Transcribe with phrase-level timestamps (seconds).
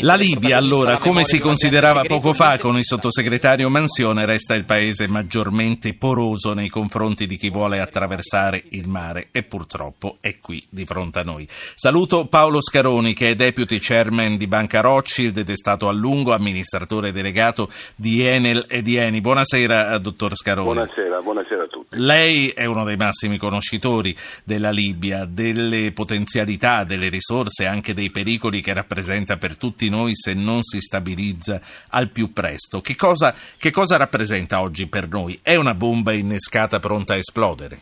[0.00, 5.06] La Libia, allora, come si considerava poco fa con il sottosegretario Mansione, resta il paese
[5.06, 10.84] maggiormente poroso nei confronti di chi vuole attraversare il mare e purtroppo è qui di
[10.84, 11.46] fronte a noi.
[11.74, 16.32] Saluto Paolo Scaroni, che è deputy chairman di Banca Rothschild ed è stato a lungo
[16.32, 19.20] amministratore delegato di Enel e di Eni.
[19.20, 20.72] Buonasera, dottor Scaroni.
[20.72, 21.96] Buonasera, buonasera a tutti.
[21.98, 28.60] Lei è uno dei massimi conoscitori della Libia, delle potenzialità, delle risorse, anche dei pericoli
[28.60, 32.80] che rappresenta per tutti tutti noi se non si stabilizza al più presto.
[32.80, 35.40] Che cosa, che cosa rappresenta oggi per noi?
[35.42, 37.78] È una bomba innescata pronta a esplodere?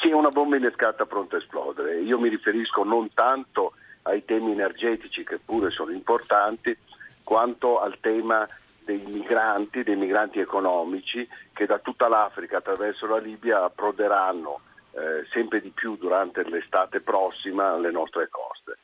[0.00, 2.00] Sì, è una bomba innescata pronta a esplodere.
[2.00, 6.76] Io mi riferisco non tanto ai temi energetici, che pure sono importanti,
[7.22, 8.46] quanto al tema
[8.84, 14.60] dei migranti, dei migranti economici che da tutta l'Africa attraverso la Libia approderanno
[14.92, 18.78] eh, sempre di più durante l'estate prossima alle nostre coste.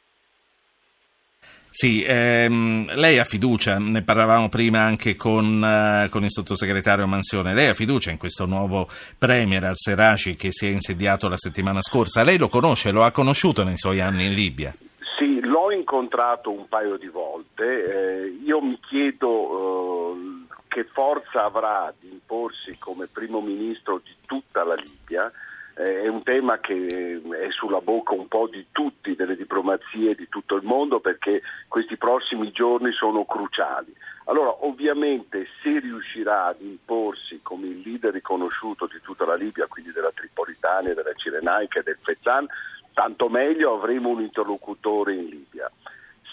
[1.73, 7.55] Sì, ehm, lei ha fiducia, ne parlavamo prima anche con, uh, con, il sottosegretario Mansione,
[7.55, 12.25] lei ha fiducia in questo nuovo premier al-Seraci che si è insediato la settimana scorsa,
[12.25, 14.75] lei lo conosce, lo ha conosciuto nei suoi anni in Libia?
[15.93, 22.79] Incontrato un paio di volte, eh, io mi chiedo eh, che forza avrà di imporsi
[22.79, 25.33] come primo ministro di tutta la Libia,
[25.75, 30.55] è un tema che è sulla bocca un po' di tutti, delle diplomazie di tutto
[30.55, 33.93] il mondo, perché questi prossimi giorni sono cruciali.
[34.27, 39.91] Allora, ovviamente, se riuscirà ad imporsi come il leader riconosciuto di tutta la Libia, quindi
[39.91, 42.47] della Tripolitania, della Cirenaica e del Fezzan,
[43.01, 45.71] tanto meglio avremo un interlocutore in Libia.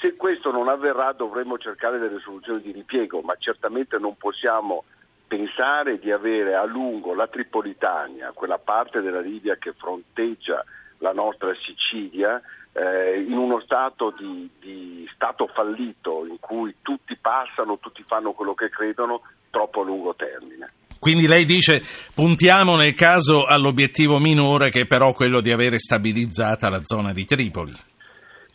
[0.01, 4.83] Se questo non avverrà dovremo cercare delle soluzioni di ripiego, ma certamente non possiamo
[5.25, 10.61] pensare di avere a lungo la Tripolitania, quella parte della Libia che fronteggia
[10.97, 12.41] la nostra Sicilia,
[12.73, 18.53] eh, in uno stato di, di, stato fallito in cui tutti passano, tutti fanno quello
[18.53, 20.69] che credono, troppo a lungo termine.
[20.99, 21.81] Quindi lei dice
[22.13, 27.25] puntiamo nel caso all'obiettivo minore che è però quello di avere stabilizzata la zona di
[27.25, 27.73] Tripoli.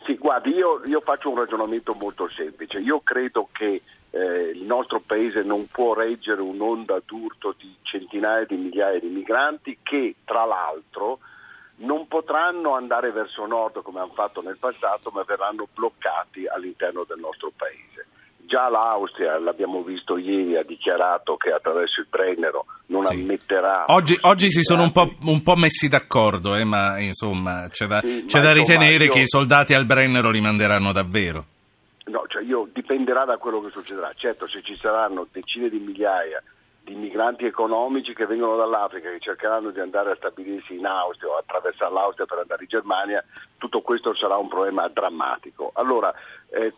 [0.05, 2.79] Sì, guardi, io, io faccio un ragionamento molto semplice.
[2.79, 8.55] Io credo che eh, il nostro paese non può reggere un'onda d'urto di centinaia di
[8.55, 11.19] migliaia di migranti che tra l'altro
[11.77, 17.19] non potranno andare verso nord come hanno fatto nel passato ma verranno bloccati all'interno del
[17.19, 17.92] nostro paese.
[18.53, 23.15] Già l'Austria, l'abbiamo visto ieri, ha dichiarato che attraverso il Brennero non sì.
[23.15, 23.85] ammetterà.
[23.87, 28.01] Oggi, oggi si sono un po', un po messi d'accordo, eh, ma insomma c'è da,
[28.03, 29.11] sì, c'è da ritenere io...
[29.11, 31.45] che i soldati al Brennero li manderanno davvero.
[32.05, 34.11] No, cioè io, dipenderà da quello che succederà.
[34.15, 36.39] Certo, se ci saranno decine di migliaia
[36.83, 41.37] di migranti economici che vengono dall'Africa che cercheranno di andare a stabilirsi in Austria o
[41.37, 43.23] attraversare l'Austria per andare in Germania,
[43.57, 45.71] tutto questo sarà un problema drammatico.
[45.73, 46.13] Allora,
[46.51, 46.71] eh,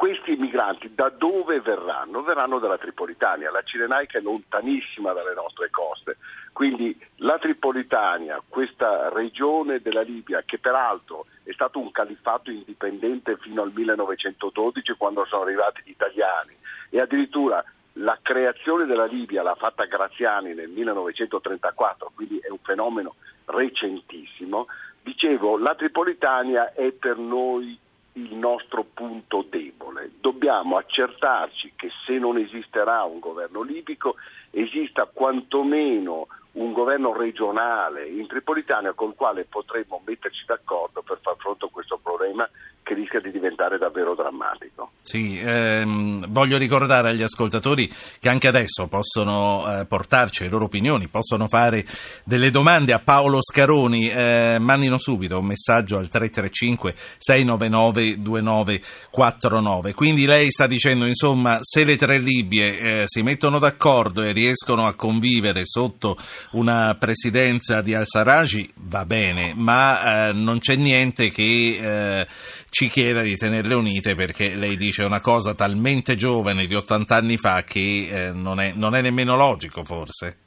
[0.00, 2.22] questi migranti da dove verranno?
[2.22, 6.16] Verranno dalla Tripolitania, la Cirenaica è lontanissima dalle nostre coste,
[6.54, 13.60] quindi la Tripolitania, questa regione della Libia che peraltro è stato un califfato indipendente fino
[13.60, 16.56] al 1912 quando sono arrivati gli italiani
[16.88, 17.62] e addirittura
[17.94, 24.66] la creazione della Libia l'ha fatta Graziani nel 1934, quindi è un fenomeno recentissimo.
[25.02, 27.78] Dicevo, la Tripolitania è per noi
[28.14, 30.10] il nostro punto debole.
[30.20, 34.16] Dobbiamo accertarci che se non esisterà un governo libico
[34.50, 41.66] esista quantomeno un governo regionale in Tripolitania col quale potremmo metterci d'accordo per far fronte
[41.66, 42.48] a questo problema
[42.82, 44.89] che rischia di diventare davvero drammatico.
[45.02, 47.90] Sì, ehm, voglio ricordare agli ascoltatori
[48.20, 51.84] che anche adesso possono eh, portarci le loro opinioni, possono fare
[52.24, 59.94] delle domande a Paolo Scaroni, eh, mandino subito un messaggio al 335 699 2949.
[59.94, 64.86] Quindi lei sta dicendo, insomma, se le tre Libie eh, si mettono d'accordo e riescono
[64.86, 66.16] a convivere sotto
[66.52, 72.26] una presidenza di al-Sarraj, va bene, ma eh, non c'è niente che eh,
[72.68, 77.36] ci chieda di tenerle unite perché lei dice una cosa talmente giovane di 80 anni
[77.36, 80.38] fa che eh, non, è, non, è, nemmeno logico forse.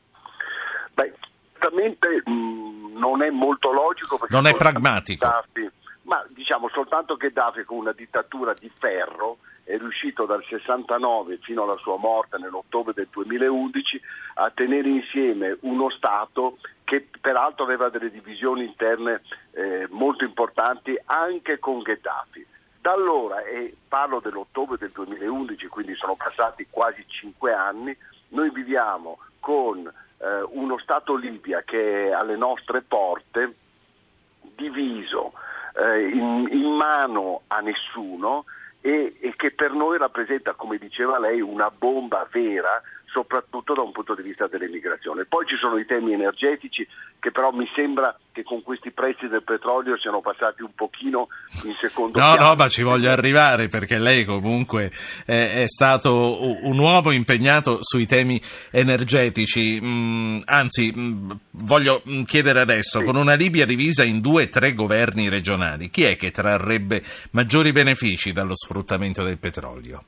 [0.93, 1.13] Beh,
[1.53, 5.25] certamente mh, mm, non è molto logico perché non è pragmatico.
[5.25, 5.71] Gheddafi,
[6.03, 11.63] ma diciamo soltanto che Gheddafi con una dittatura di ferro è riuscito dal 69 fino
[11.63, 14.01] alla sua morte nell'ottobre del 2011
[14.35, 21.59] a tenere insieme uno Stato che peraltro aveva delle divisioni interne eh, molto importanti anche
[21.59, 22.45] con Gheddafi.
[22.83, 27.95] Da allora, e parlo dell'ottobre del 2011, quindi sono passati quasi cinque anni,
[28.31, 33.55] noi viviamo con eh, uno Stato Libia che è alle nostre porte,
[34.57, 35.31] diviso,
[35.77, 38.43] eh, in, in mano a nessuno,
[38.81, 42.81] e, e che per noi rappresenta, come diceva lei, una bomba vera
[43.13, 45.25] soprattutto da un punto di vista dell'immigrazione.
[45.25, 46.85] Poi ci sono i temi energetici
[47.19, 51.27] che però mi sembra che con questi prezzi del petrolio siano passati un pochino
[51.63, 52.49] in secondo no, piano.
[52.49, 54.91] No, ma ci voglio arrivare perché lei comunque
[55.25, 59.79] è, è stato un uomo impegnato sui temi energetici.
[59.79, 63.05] Mm, anzi, mm, voglio mm, chiedere adesso, sì.
[63.05, 67.71] con una Libia divisa in due o tre governi regionali, chi è che trarrebbe maggiori
[67.71, 70.03] benefici dallo sfruttamento del petrolio?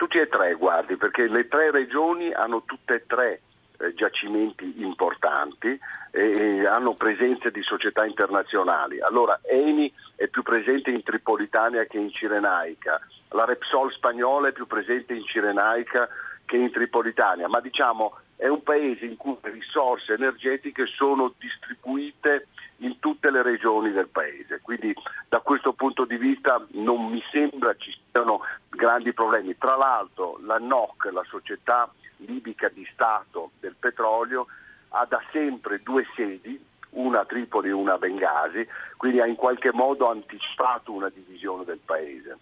[0.00, 3.42] Tutti e tre, guardi, perché le tre regioni hanno tutte e tre
[3.76, 5.78] eh, giacimenti importanti
[6.10, 8.98] e, e, hanno presenze di società internazionali.
[9.02, 12.98] Allora Eni è più presente in Tripolitania che in Cirenaica,
[13.32, 16.08] la Repsol spagnola è più presente in Cirenaica
[16.46, 22.46] che in Tripolitania, ma diciamo è un paese in cui le risorse energetiche sono distribuite
[22.78, 24.60] in tutte le regioni del paese.
[24.62, 24.94] Quindi
[25.28, 29.56] da questo punto di vista non mi sembra ci siano grandi problemi.
[29.58, 34.46] Tra l'altro la NOC, la società libica di Stato del petrolio,
[34.88, 36.60] ha da sempre due sedi,
[36.90, 38.66] una a Tripoli e una a Bengasi,
[38.96, 42.36] quindi ha in qualche modo anticipato una divisione del paese.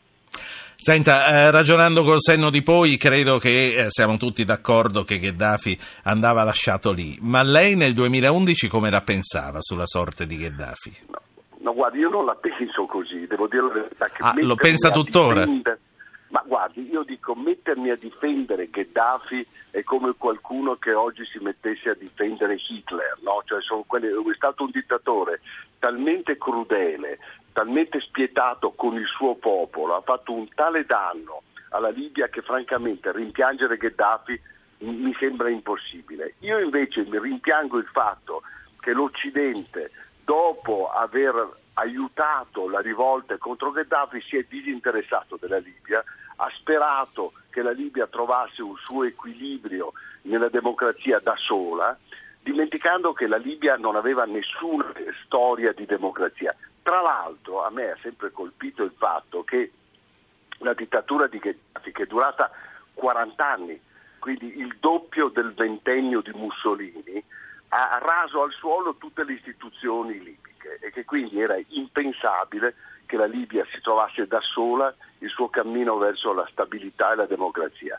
[0.81, 5.79] Senta, eh, ragionando col senno di poi, credo che eh, siamo tutti d'accordo che Gheddafi
[6.05, 10.97] andava lasciato lì, ma lei nel 2011 come la pensava sulla sorte di Gheddafi?
[11.09, 11.21] No,
[11.59, 14.11] no guardi, io non la penso così, devo dire la verità.
[14.19, 15.41] ah, lo pensa tuttora?
[15.41, 15.81] Difendere...
[16.31, 21.91] Ma guardi, io dico mettermi a difendere Gheddafi è come qualcuno che oggi si mettesse
[21.91, 23.43] a difendere Hitler, no?
[23.47, 24.09] cioè quelli...
[24.09, 25.41] è stato un dittatore
[25.79, 27.19] talmente crudele,
[27.53, 33.11] talmente spietato con il suo popolo, ha fatto un tale danno alla Libia che francamente
[33.13, 34.41] rimpiangere Gheddafi
[34.81, 36.35] mi sembra impossibile.
[36.41, 38.43] Io invece mi rimpiango il fatto
[38.81, 39.91] che l'Occidente,
[40.25, 46.03] dopo aver aiutato la rivolta contro Gheddafi, si è disinteressato della Libia,
[46.37, 49.93] ha sperato che la Libia trovasse un suo equilibrio
[50.23, 51.97] nella democrazia da sola,
[52.43, 54.93] dimenticando che la Libia non aveva nessuna
[55.25, 56.55] storia di democrazia.
[56.83, 59.73] Tra l'altro a me ha sempre colpito il fatto che
[60.59, 62.51] la dittatura di Gheddafi, che è durata
[62.95, 63.81] 40 anni,
[64.19, 67.23] quindi il doppio del ventennio di Mussolini,
[67.69, 70.48] ha raso al suolo tutte le istituzioni libiche
[70.81, 72.75] e che quindi era impensabile
[73.07, 77.27] che la Libia si trovasse da sola il suo cammino verso la stabilità e la
[77.27, 77.99] democrazia.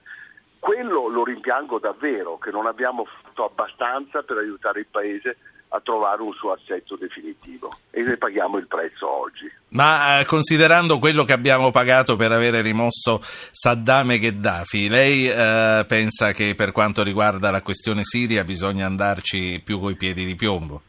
[0.60, 5.38] Quello lo rimpiango davvero, che non abbiamo fatto abbastanza per aiutare il Paese
[5.70, 9.52] a trovare un suo assetto definitivo e ne paghiamo il prezzo oggi.
[9.70, 15.86] Ma eh, considerando quello che abbiamo pagato per avere rimosso Saddam e Gheddafi, lei eh,
[15.88, 20.82] pensa che per quanto riguarda la questione Siria bisogna andarci più coi piedi di piombo?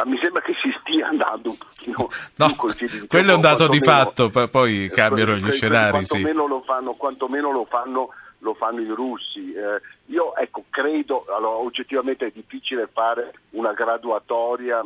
[0.00, 3.06] Ma mi sembra che si stia andando un pochino no.
[3.06, 5.90] Quello è un dato di fatto, poi cambiano gli scenari.
[5.90, 6.48] Quantomeno, sì.
[6.48, 8.08] lo fanno, quantomeno lo fanno
[8.38, 9.52] lo fanno i russi.
[9.52, 14.82] Eh, io ecco, credo, allora, oggettivamente è difficile fare una graduatoria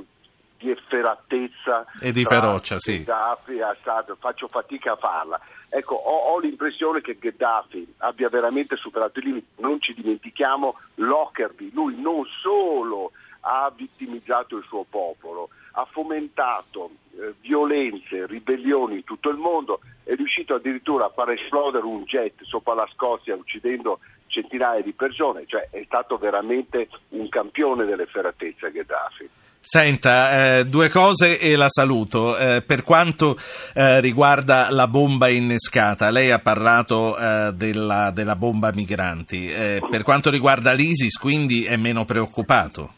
[0.59, 2.97] di efferatezza e di ferocia, sì.
[2.97, 5.41] Gheddafi e Assad, faccio fatica a farla.
[5.69, 9.47] Ecco, ho, ho, l'impressione che Gheddafi abbia veramente superato i limiti.
[9.59, 13.13] Non ci dimentichiamo Lockerbie, lui non solo
[13.47, 20.15] ha vittimizzato il suo popolo, ha fomentato eh, violenze, ribellioni in tutto il mondo, è
[20.15, 25.69] riuscito addirittura a far esplodere un jet sopra la Scozia uccidendo centinaia di persone, cioè
[25.71, 29.29] è stato veramente un campione dell'efferatezza Gheddafi.
[29.67, 32.37] Senta, eh, due cose e la saluto.
[32.37, 33.35] Eh, per quanto
[33.73, 39.51] eh, riguarda la bomba innescata, lei ha parlato eh, della, della, bomba migranti.
[39.51, 42.93] Eh, per quanto riguarda l'ISIS, quindi è meno preoccupato?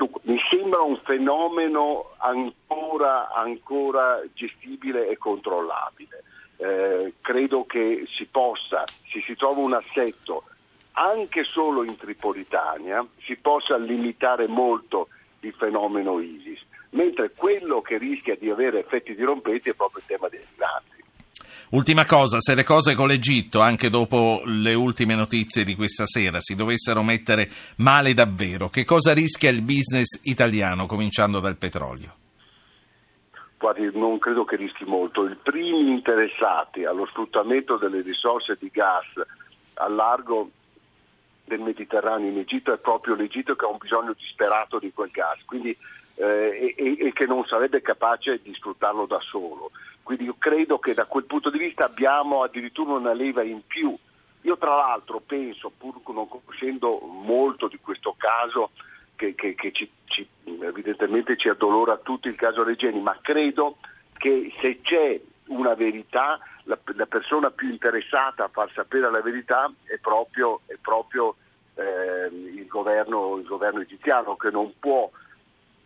[0.00, 6.24] Dunque, mi sembra un fenomeno ancora, ancora gestibile e controllabile.
[6.56, 10.44] Eh, credo che si possa, se si trova un assetto
[10.92, 15.08] anche solo in Tripolitania, si possa limitare molto
[15.40, 20.28] il fenomeno ISIS, mentre quello che rischia di avere effetti dirompenti è proprio il tema
[20.28, 20.99] dei migranti.
[21.70, 26.40] Ultima cosa, se le cose con l'Egitto, anche dopo le ultime notizie di questa sera,
[26.40, 32.12] si dovessero mettere male davvero, che cosa rischia il business italiano, cominciando dal petrolio?
[33.56, 35.28] Guardi, non credo che rischi molto.
[35.28, 39.06] I primi interessati allo sfruttamento delle risorse di gas
[39.74, 40.50] al largo
[41.44, 45.38] del Mediterraneo in Egitto è proprio l'Egitto che ha un bisogno disperato di quel gas
[45.44, 45.76] quindi,
[46.16, 49.70] eh, e, e, che non sarebbe capace di sfruttarlo da solo.
[50.10, 53.96] Quindi io credo che da quel punto di vista abbiamo addirittura una leva in più.
[54.40, 58.72] Io tra l'altro penso, pur non conoscendo molto di questo caso,
[59.14, 60.28] che, che, che ci, ci,
[60.62, 63.76] evidentemente ci addolora tutti il caso Regeni, ma credo
[64.14, 69.72] che se c'è una verità, la, la, persona più interessata a far sapere la verità
[69.84, 71.36] è proprio, è proprio
[71.76, 75.08] eh, il, governo, il governo egiziano che non può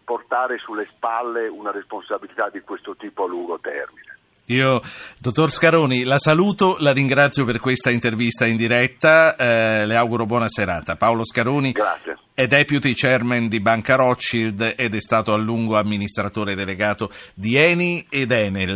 [0.03, 4.04] portare sulle spalle una responsabilità di questo tipo a lungo termine.
[4.49, 4.83] Io,
[5.19, 10.51] dottor Scaroni, la saluto, la ringrazio per questa intervista in diretta, eh, le auguro buona
[10.51, 10.97] serata.
[10.97, 12.19] Paolo Scaroni Grazie.
[12.35, 18.05] è deputy chairman di Banca Rothschild ed è stato a lungo amministratore delegato di Eni
[18.11, 18.73] ed Enel.